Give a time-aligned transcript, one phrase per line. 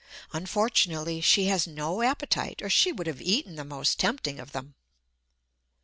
[0.33, 4.73] Unfortunately she has no appetite, or she would have eaten the most tempting of them.